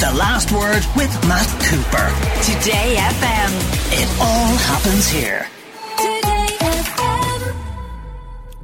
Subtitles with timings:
[0.00, 2.08] The Last Word with Matt Cooper.
[2.44, 3.50] Today FM.
[4.00, 5.44] It all happens here.
[5.96, 7.56] Today FM.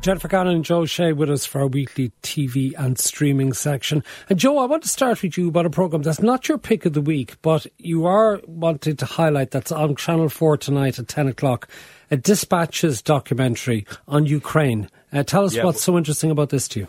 [0.00, 4.04] Jennifer Gannon and Joe O'Shea with us for our weekly TV and streaming section.
[4.28, 6.86] And Joe, I want to start with you about a programme that's not your pick
[6.86, 11.08] of the week, but you are wanting to highlight that's on Channel 4 tonight at
[11.08, 11.68] 10 o'clock,
[12.12, 14.88] a Dispatches documentary on Ukraine.
[15.12, 16.88] Uh, tell us Yeah, what's so interesting about this to you.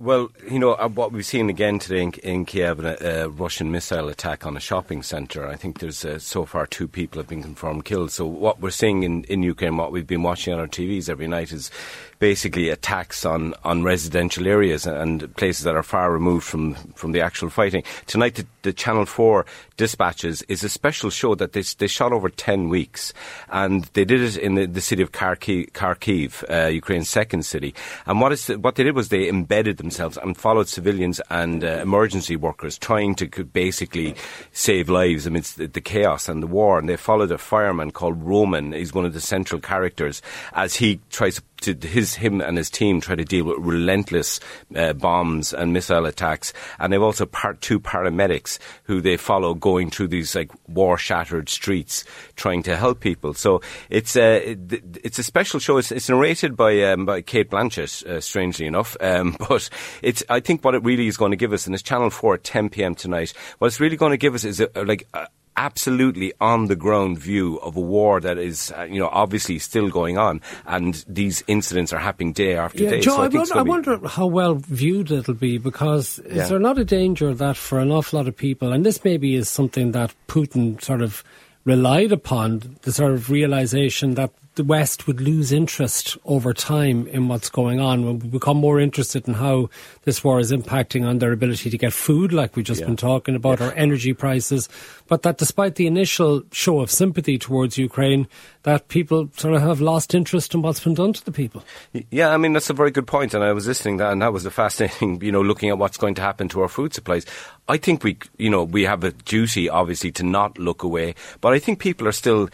[0.00, 3.70] Well, you know, uh, what we've seen again today in, in Kiev, a, a Russian
[3.70, 5.46] missile attack on a shopping centre.
[5.46, 8.10] I think there's uh, so far two people have been confirmed killed.
[8.10, 11.28] So what we're seeing in, in Ukraine, what we've been watching on our TVs every
[11.28, 11.70] night is
[12.18, 17.20] basically attacks on, on residential areas and places that are far removed from, from the
[17.20, 17.82] actual fighting.
[18.06, 19.44] Tonight, the, the Channel 4
[19.76, 23.14] Dispatches is a special show that they, they shot over 10 weeks.
[23.50, 27.74] And they did it in the, the city of Kharkiv, Kharkiv uh, Ukraine's second city.
[28.06, 31.78] And what, is, what they did was they embedded themselves and followed civilians and uh,
[31.82, 34.14] emergency workers trying to basically
[34.52, 36.78] save lives amidst the, the chaos and the war.
[36.78, 38.72] And they followed a fireman called Roman.
[38.72, 43.00] He's one of the central characters as he tries to his him and his team
[43.00, 44.40] try to deal with relentless
[44.74, 46.52] uh, bombs and missile attacks.
[46.78, 51.48] And they've also part two paramedics who they follow going through these like war shattered
[51.48, 52.04] streets
[52.36, 53.34] trying to help people.
[53.34, 54.56] So it's a
[55.02, 55.78] it's a special show.
[55.78, 58.96] It's, it's narrated by um, by Cate Blanchett, uh, strangely enough.
[59.10, 59.68] Um, but
[60.02, 62.34] it's I think what it really is going to give us, and it's Channel Four
[62.34, 62.94] at 10 p.m.
[62.94, 63.32] tonight.
[63.58, 65.08] What it's really going to give us is a, a, like.
[65.14, 65.26] A,
[65.64, 69.88] absolutely on the ground view of a war that is, uh, you know, obviously still
[69.90, 73.00] going on, and these incidents are happening day after Yeah, day.
[73.00, 76.36] Joe, so I, I, wonder, I be- wonder how well viewed it'll be because is
[76.36, 76.46] Yeah.
[76.48, 79.48] there not a danger that for an awful lot of people, and this maybe is
[79.48, 81.22] something that Putin sort of
[81.64, 87.28] relied upon, the sort of realization that the West would lose interest over time in
[87.28, 89.70] what's going on when we become more interested in how
[90.02, 92.88] this war is impacting on their ability to get food, like we've just Yeah.
[92.88, 94.68] been talking about, or energy prices.
[95.06, 98.26] But that despite the initial show of sympathy towards Ukraine,
[98.64, 101.62] that people sort of have lost interest in what's been done to the people.
[102.10, 104.20] Yeah, I mean that's a very good point, and I was listening to that, and
[104.20, 106.92] that was a fascinating, you know, looking at what's going to happen to our food
[106.92, 107.24] supplies.
[107.68, 111.52] I think we, you know, we have a duty, obviously, to not look away, but
[111.52, 112.48] I think people are still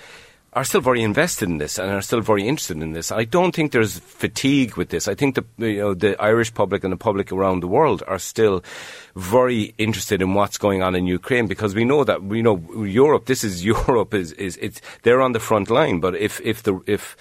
[0.57, 3.13] are still very invested in this and are still very interested in this.
[3.13, 5.07] I don't think there's fatigue with this.
[5.07, 8.19] I think the you know the Irish public and the public around the world are
[8.19, 8.65] still
[9.15, 13.27] very interested in what's going on in Ukraine because we know that you know Europe.
[13.27, 16.01] This is Europe is is it's they're on the front line.
[16.01, 17.17] But if if the if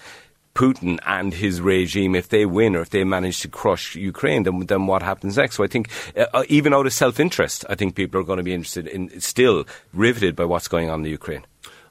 [0.55, 4.65] Putin and his regime, if they win or if they manage to crush Ukraine, then,
[4.67, 5.57] then what happens next?
[5.57, 8.43] So I think, uh, uh, even out of self-interest, I think people are going to
[8.43, 11.45] be interested in, still riveted by what's going on in the Ukraine.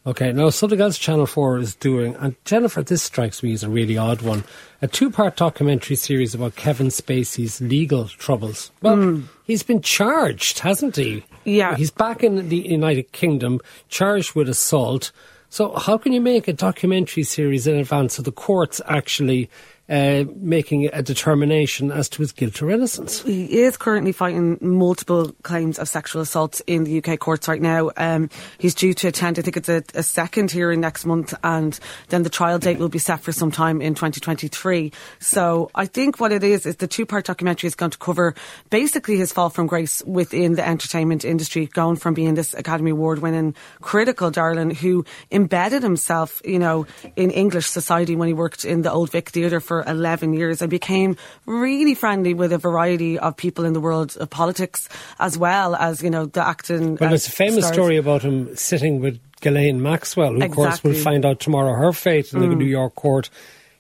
[0.07, 3.71] Okay, now something else Channel 4 is doing, and Jennifer, this strikes me as a
[3.71, 4.45] really odd one.
[4.83, 8.71] A two part documentary series about Kevin Spacey's legal troubles.
[8.83, 9.23] Well, hmm.
[9.45, 11.25] he's been charged, hasn't he?
[11.45, 11.75] Yeah.
[11.77, 15.11] He's back in the United Kingdom, charged with assault.
[15.49, 19.49] So, how can you make a documentary series in advance of the courts actually
[19.89, 23.23] uh, making a determination as to his guilt or innocence?
[23.23, 27.91] He is currently fighting multiple claims of sexual assault in the UK courts right now.
[27.97, 31.79] Um, he's due to attend, I think it's a, a second hearing next month, and
[32.09, 34.93] then the trial date will be set for some time in 2023.
[35.19, 38.35] So I think what it is is the two-part documentary is going to cover
[38.71, 43.55] basically his fall from grace within the entertainment industry, going from being this Academy Award-winning
[43.81, 46.87] critical darling who embedded himself, you know,
[47.17, 50.67] in English society when he worked in the Old Vic Theatre for 11 years I
[50.67, 55.75] became really friendly with a variety of people in the world of politics as well
[55.77, 56.97] as, you know, the acting.
[56.97, 57.75] Well, there's a famous stars.
[57.75, 61.93] story about him sitting with Ghislaine Maxwell, who, of course, we'll find out tomorrow her
[61.93, 62.59] fate in the Mm.
[62.59, 63.31] New York court.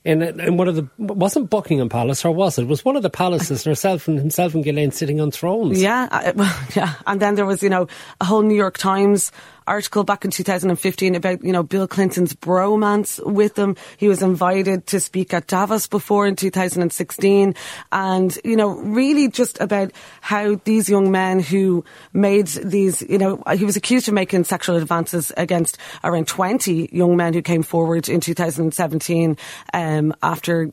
[0.05, 2.63] In, in one of the wasn't Buckingham Palace or was it?
[2.65, 5.81] It was one of the palaces herself and himself and Ghislaine sitting on thrones.
[5.81, 6.93] Yeah, uh, well, yeah.
[7.07, 7.89] And then there was, you know,
[8.21, 9.33] a whole New York Times
[9.67, 13.77] article back in 2015 about, you know, Bill Clinton's bromance with them.
[13.97, 17.55] He was invited to speak at Davos before in 2016.
[17.93, 23.43] And, you know, really just about how these young men who made these, you know,
[23.57, 28.09] he was accused of making sexual advances against around 20 young men who came forward
[28.09, 29.37] in 2017
[29.73, 30.71] um, after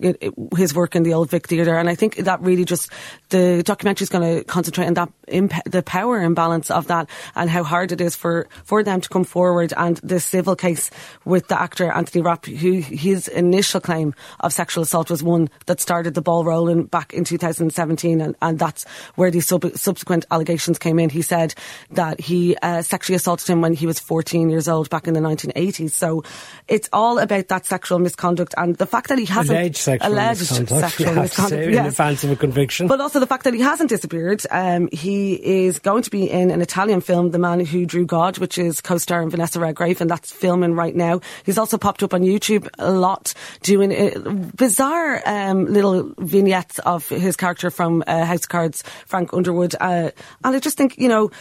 [0.55, 1.77] his work in the Old Vic Theatre.
[1.77, 2.91] And I think that really just,
[3.29, 7.49] the documentary is going to concentrate on that, imp- the power imbalance of that and
[7.49, 10.89] how hard it is for, for for them to come forward and the civil case
[11.23, 15.79] with the actor Anthony Rapp, who his initial claim of sexual assault was one that
[15.79, 18.85] started the ball rolling back in 2017, and, and that's
[19.15, 21.11] where these sub- subsequent allegations came in.
[21.11, 21.53] He said
[21.91, 25.19] that he uh, sexually assaulted him when he was 14 years old back in the
[25.19, 25.91] 1980s.
[25.91, 26.23] So
[26.67, 30.39] it's all about that sexual misconduct and the fact that he hasn't alleged sexual alleged
[30.39, 31.87] misconduct, sexual misconduct in yes.
[31.87, 32.87] advance of a conviction.
[32.87, 34.41] But also the fact that he hasn't disappeared.
[34.49, 35.33] Um, he
[35.65, 38.70] is going to be in an Italian film, The Man Who Drew God, which is
[38.79, 41.19] co-starring Vanessa Redgrave, and that's filming right now.
[41.43, 43.33] He's also popped up on YouTube a lot,
[43.63, 44.19] doing uh,
[44.55, 49.75] bizarre um, little vignettes of his character from uh, House Cards, Frank Underwood.
[49.79, 50.11] Uh,
[50.43, 51.31] and I just think, you know,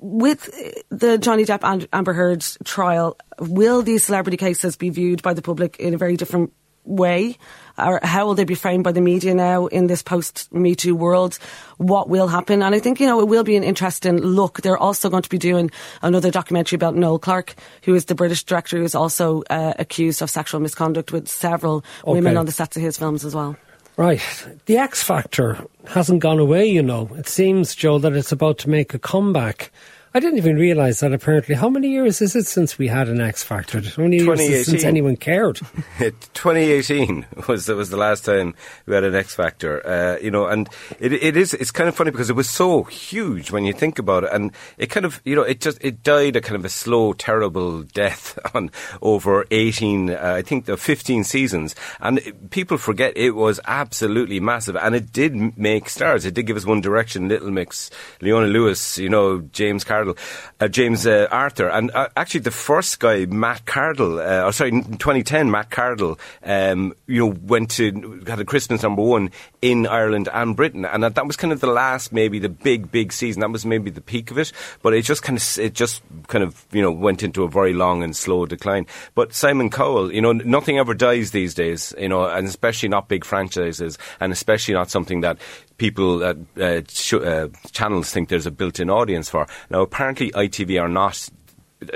[0.00, 0.48] with
[0.88, 5.42] the Johnny Depp and Amber Heard trial, will these celebrity cases be viewed by the
[5.42, 6.52] public in a very different
[6.84, 7.36] way?
[7.78, 10.94] Or how will they be framed by the media now in this post Me Too
[10.94, 11.38] world?
[11.78, 12.62] What will happen?
[12.62, 14.60] And I think, you know, it will be an interesting look.
[14.60, 15.70] They're also going to be doing
[16.02, 17.54] another documentary about Noel Clarke,
[17.84, 22.12] who is the British director who's also uh, accused of sexual misconduct with several okay.
[22.12, 23.56] women on the sets of his films as well.
[23.96, 24.22] Right.
[24.66, 27.10] The X Factor hasn't gone away, you know.
[27.16, 29.70] It seems, Joe, that it's about to make a comeback.
[30.12, 31.54] I didn't even realise that apparently.
[31.54, 33.80] How many years is it since we had an X Factor?
[33.80, 35.56] How many years since anyone cared?
[35.98, 38.54] 2018 was the, was the last time
[38.86, 39.86] we had an X Factor.
[39.86, 40.68] Uh, you know, and
[40.98, 44.00] it, it is, it's kind of funny because it was so huge when you think
[44.00, 44.30] about it.
[44.32, 47.12] And it kind of, you know, it just, it died a kind of a slow,
[47.12, 48.72] terrible death on
[49.02, 51.76] over 18, uh, I think the 15 seasons.
[52.00, 54.74] And people forget it was absolutely massive.
[54.74, 56.26] And it did make stars.
[56.26, 60.16] It did give us One Direction, Little Mix, Leona Lewis, you know, James Carter Cardle,
[60.60, 64.70] uh, James uh, Arthur, and uh, actually the first guy, Matt Cardle, uh, or sorry,
[64.70, 69.30] in 2010, Matt Cardle, um, you know, went to had a Christmas number one
[69.62, 72.90] in Ireland and Britain, and that, that was kind of the last, maybe the big,
[72.90, 73.40] big season.
[73.40, 74.52] That was maybe the peak of it,
[74.82, 77.74] but it just kind of, it just kind of, you know, went into a very
[77.74, 78.86] long and slow decline.
[79.14, 83.08] But Simon Cowell, you know, nothing ever dies these days, you know, and especially not
[83.08, 85.38] big franchises, and especially not something that
[85.80, 89.46] people uh, uh, sh- uh, channels think there's a built-in audience for.
[89.70, 91.30] Now, apparently, ITV are not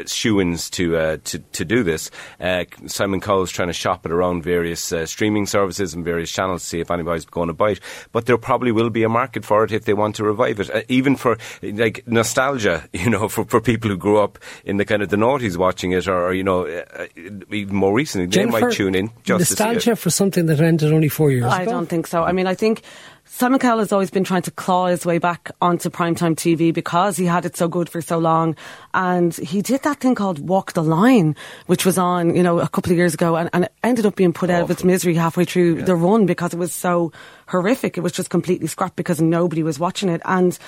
[0.06, 2.10] shoe-ins to, uh, to to do this.
[2.40, 6.62] Uh, Simon Cowell's trying to shop it around various uh, streaming services and various channels
[6.62, 7.80] to see if anybody's going to buy it.
[8.12, 10.74] But there probably will be a market for it if they want to revive it,
[10.74, 12.88] uh, even for like nostalgia.
[13.04, 15.92] You know, for, for people who grew up in the kind of the noughties watching
[15.92, 17.06] it, or, or you know, uh,
[17.50, 19.10] even more recently, Jennifer, they might tune in.
[19.24, 21.52] Just nostalgia for something that ended only four years ago.
[21.52, 21.72] I ago.
[21.72, 22.22] don't think so.
[22.22, 22.82] I mean, I think
[23.26, 27.16] Simon Cowell has always been trying to claw his way back onto primetime TV because
[27.16, 28.54] he had it so good for so long.
[28.92, 31.34] And he did that thing called Walk the Line,
[31.66, 34.14] which was on, you know, a couple of years ago and, and it ended up
[34.14, 34.56] being put Awful.
[34.56, 35.84] out of its misery halfway through yeah.
[35.84, 37.12] the run because it was so
[37.48, 37.96] horrific.
[37.96, 40.20] It was just completely scrapped because nobody was watching it.
[40.26, 40.58] And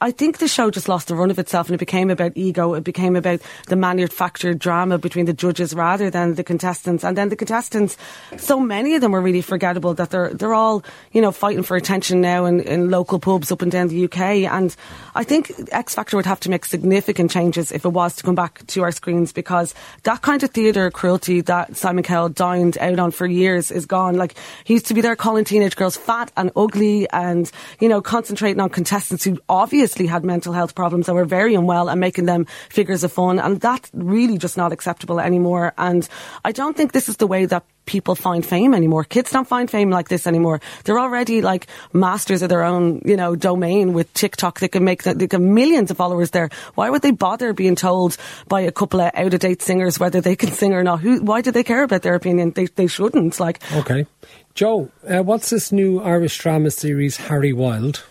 [0.00, 2.74] I think the show just lost the run of itself and it became about ego.
[2.74, 7.02] It became about the manufactured drama between the judges rather than the contestants.
[7.02, 7.96] And then the contestants,
[8.36, 11.76] so many of them were really forgettable that they're, they're all, you know, fighting for
[11.76, 14.20] attention now in, in local pubs up and down the UK.
[14.48, 14.74] And
[15.16, 18.36] I think X Factor would have to make significant changes if it was to come
[18.36, 19.74] back to our screens because
[20.04, 24.16] that kind of theatre cruelty that Simon Cowell dined out on for years is gone.
[24.16, 27.50] Like, he used to be there calling teenage girls fat and ugly and,
[27.80, 31.88] you know, concentrating on contestants who obviously had mental health problems and were very unwell
[31.88, 33.38] and making them figures of fun.
[33.38, 35.72] And that's really just not acceptable anymore.
[35.78, 36.08] And
[36.44, 39.02] I don't think this is the way that people find fame anymore.
[39.02, 40.60] Kids don't find fame like this anymore.
[40.84, 44.60] They're already like masters of their own, you know, domain with TikTok.
[44.60, 46.50] They can make, they can millions of followers there.
[46.74, 50.20] Why would they bother being told by a couple of out of date singers whether
[50.20, 51.00] they can sing or not?
[51.00, 52.52] Who, why do they care about their opinion?
[52.52, 53.40] They, they shouldn't.
[53.40, 54.06] Like, okay.
[54.54, 58.04] Joe, uh, what's this new Irish drama series, Harry Wild?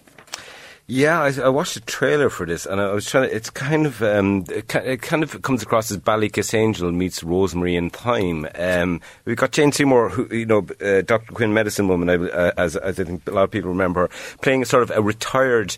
[0.89, 3.36] Yeah, I, I, watched a trailer for this, and I was trying to.
[3.36, 7.91] It's kind of, um, it, it, kind of comes across as Ballykissangel meets Rosemary and
[7.91, 8.48] Thyme.
[8.56, 11.34] Um, we've got Jane Seymour, who you know, uh, Dr.
[11.34, 14.10] Quinn, medicine woman, uh, as, as I think a lot of people remember,
[14.41, 15.75] playing sort of a retired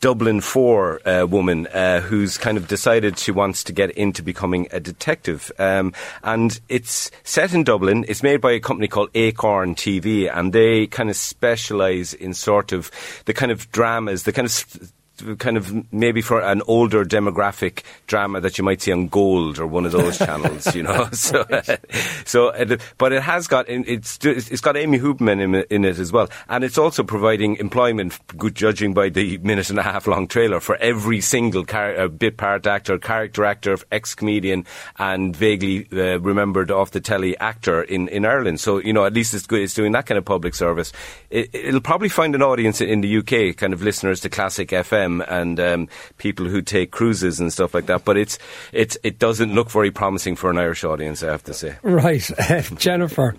[0.00, 4.68] Dublin 4 uh, woman uh, who's kind of decided she wants to get into becoming
[4.70, 5.50] a detective.
[5.58, 8.04] Um, and it's set in Dublin.
[8.06, 12.72] It's made by a company called Acorn TV, and they kind of specialise in sort
[12.72, 12.90] of
[13.24, 14.92] the kind of dramas, the kind of
[15.38, 19.66] kind of maybe for an older demographic drama that you might see on Gold or
[19.66, 21.08] one of those channels, you know.
[21.12, 21.44] so,
[22.24, 22.52] so,
[22.98, 26.64] but it has got it's it's got Amy Huberman in, in, it as well, and
[26.64, 30.76] it's also providing employment, good judging by the minute and a half long trailer, for
[30.76, 34.64] every single car, uh, bit part actor, character actor, ex comedian,
[34.98, 38.60] and vaguely uh, remembered off the telly actor in, in Ireland.
[38.60, 39.62] So you know, at least it's good.
[39.62, 40.92] It's doing that kind of public service.
[41.30, 45.07] It, will probably find an audience in the UK, kind of listeners to classic FM
[45.08, 45.88] them and um,
[46.18, 48.04] people who take cruises and stuff like that.
[48.04, 48.38] But it's
[48.72, 51.76] it's it doesn't look very promising for an Irish audience, I have to say.
[51.82, 52.28] Right,
[52.76, 53.34] Jennifer.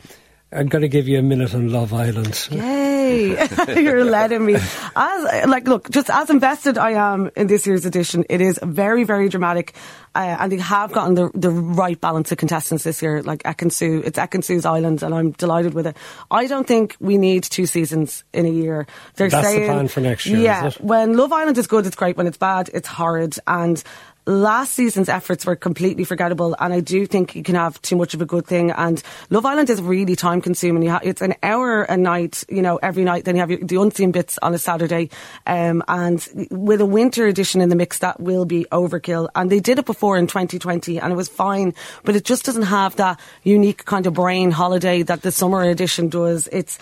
[0.52, 2.48] I'm going to give you a minute on Love Island.
[2.50, 3.38] Yay!
[3.80, 4.56] You're letting me.
[4.56, 9.04] As like, look, just as invested I am in this year's edition, it is very,
[9.04, 9.76] very dramatic,
[10.16, 13.22] uh, and they have gotten the the right balance of contestants this year.
[13.22, 15.96] Like Ekin-Su, it's Ekin-Su's island, and I'm delighted with it.
[16.32, 18.88] I don't think we need two seasons in a year.
[19.16, 20.40] They're That's saying, the plan for next year.
[20.40, 22.18] Yeah, when Love Island is good, it's great.
[22.18, 23.84] When it's bad, it's horrid, and
[24.26, 28.14] last season's efforts were completely forgettable, and I do think you can have too much
[28.14, 28.72] of a good thing.
[28.72, 30.88] And Love Island is really time consuming.
[30.88, 33.26] Ha- it's an hour a night, you know, every night.
[33.26, 35.10] Then you have your, the unseen bits on a Saturday,
[35.48, 39.30] um, and with a winter edition in the mix, that will be overkill.
[39.36, 41.74] And they did it before in 2020, and it was fine,
[42.04, 46.10] but it just doesn't have that unique kind of brain holiday that the summer edition
[46.10, 46.48] does.
[46.52, 46.78] It's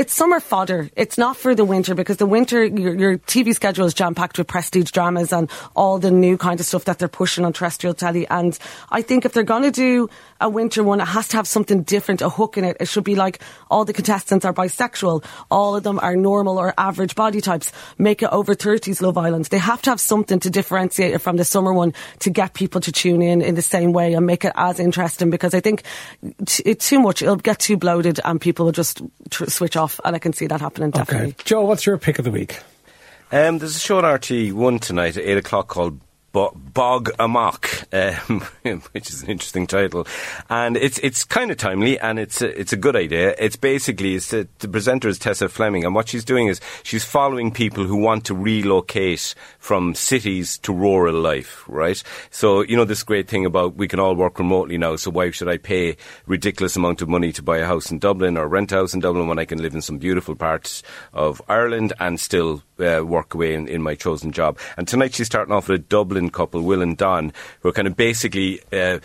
[0.00, 0.88] it's summer fodder.
[0.96, 4.38] It's not for the winter because the winter, your, your TV schedule is jam packed
[4.38, 7.92] with prestige dramas and all the new kind of stuff that they're pushing on terrestrial
[7.92, 8.26] telly.
[8.28, 8.58] And
[8.90, 10.08] I think if they're going to do
[10.40, 12.78] a winter one, it has to have something different, a hook in it.
[12.80, 16.72] It should be like all the contestants are bisexual, all of them are normal or
[16.78, 17.70] average body types.
[17.98, 19.44] Make it over 30s Love Island.
[19.46, 22.80] They have to have something to differentiate it from the summer one to get people
[22.80, 25.82] to tune in in the same way and make it as interesting because I think
[26.64, 27.20] it's too much.
[27.20, 30.46] It'll get too bloated and people will just tr- switch off, and I can see
[30.46, 31.28] that happening definitely.
[31.28, 31.42] Okay.
[31.44, 32.60] Joe, what's your pick of the week?
[33.32, 36.00] Um, there's a show on RT1 tonight at 8 o'clock called
[36.32, 38.40] Bog Amok, um,
[38.92, 40.06] which is an interesting title,
[40.48, 43.34] and it's it's kind of timely and it's a, it's a good idea.
[43.38, 47.04] It's basically it's a, the presenter is Tessa Fleming, and what she's doing is she's
[47.04, 52.00] following people who want to relocate from cities to rural life, right?
[52.30, 54.94] So you know this great thing about we can all work remotely now.
[54.96, 55.96] So why should I pay
[56.26, 59.00] ridiculous amount of money to buy a house in Dublin or rent a house in
[59.00, 63.34] Dublin when I can live in some beautiful parts of Ireland and still uh, work
[63.34, 64.58] away in, in my chosen job?
[64.76, 67.88] And tonight she's starting off with a Dublin couple, Will and Don, who are kind
[67.88, 68.60] of basically.
[68.72, 68.98] Uh,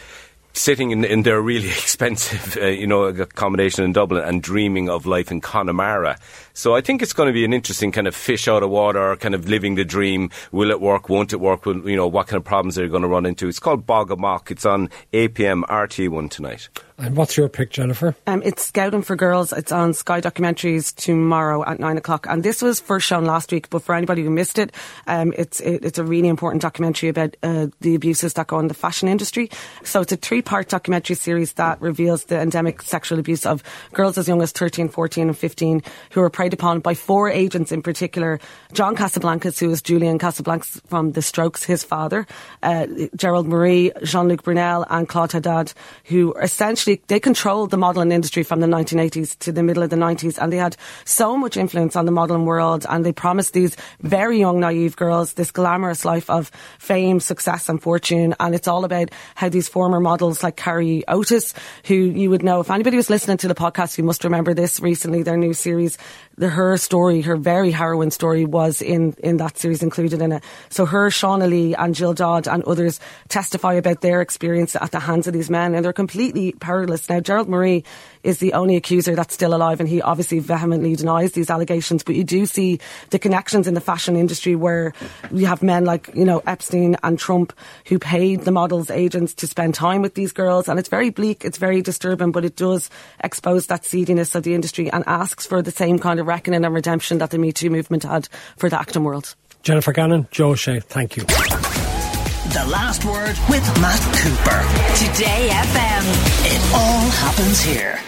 [0.57, 5.05] sitting in, in their really expensive, uh, you know, accommodation in Dublin and dreaming of
[5.05, 6.17] life in Connemara.
[6.58, 9.18] So I think it's going to be an interesting kind of fish out of water,
[9.18, 10.30] kind of living the dream.
[10.54, 11.10] Will it work?
[11.10, 11.66] Won't it work?
[11.66, 13.50] Will, you know, what kind of problems are you going to run into?
[13.50, 14.52] It's called Bog Amok.
[14.52, 16.70] It's on APM RT1 tonight.
[16.98, 18.16] And what's your pick, Jennifer?
[18.26, 19.52] Um, it's Scouting for Girls.
[19.52, 22.26] It's on Sky Documentaries tomorrow at nine o'clock.
[22.30, 24.72] And this was first shown last week, but for anybody who missed it,
[25.06, 28.66] um, it's it, it's a really important documentary about uh, the abuses that go on
[28.66, 29.50] in the fashion industry.
[29.84, 34.18] So it's a three part documentary series that reveals the endemic sexual abuse of girls
[34.18, 35.82] as young as 13, 14, and 15
[36.12, 38.40] who are preyed upon by four agents in particular.
[38.72, 42.28] John Casablancas, who is Julian Casablancas from The Strokes, his father,
[42.62, 42.86] uh,
[43.16, 45.74] Gerald Marie, Jean Luc Brunel, and Claude Haddad,
[46.04, 49.96] who essentially they controlled the modelling industry from the 1980s to the middle of the
[49.96, 52.86] 90s, and they had so much influence on the modelling world.
[52.88, 57.82] And they promised these very young, naive girls this glamorous life of fame, success, and
[57.82, 58.36] fortune.
[58.40, 62.60] And it's all about how these former models like Carrie Otis, who you would know
[62.60, 65.24] if anybody was listening to the podcast, you must remember this recently.
[65.24, 65.98] Their new series,
[66.38, 70.44] the her story, her very harrowing story, was in in that series included in it.
[70.70, 73.00] So her, Shauna Lee, and Jill Dodd, and others
[73.30, 77.10] testify about their experience at the hands of these men, and they're completely powerless.
[77.10, 77.84] Now, Gerald Marie
[78.25, 82.03] is the only accuser that's still alive, and he obviously vehemently denies these allegations.
[82.03, 82.79] But you do see
[83.12, 84.94] the connections in the fashion industry where
[85.32, 87.53] you have men like, you know, Epstein and Trump
[87.86, 90.67] who paid the models' agents to spend time with these girls.
[90.67, 92.89] And it's very bleak, it's very disturbing, but it does
[93.24, 96.74] expose that seediness of the industry and asks for the same kind of reckoning and
[96.74, 98.27] redemption that the Me Too movement had
[98.58, 99.36] for the acting world.
[99.62, 101.24] Jennifer Gannon, Joe O'Shea, thank you.
[101.24, 104.62] The Last Word with Matt Cooper.
[104.96, 106.05] Today FM.
[106.46, 108.00] It all happens here.